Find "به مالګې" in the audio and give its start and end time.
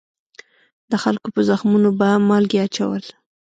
1.99-2.57